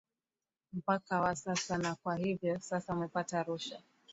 mpaka 0.73 1.19
wa 1.21 1.35
sasa 1.35 1.77
na 1.77 1.95
kwa 1.95 2.15
hivyo 2.15 2.59
sasa 2.59 2.93
umepata 2.93 3.43
rusha 3.43 3.81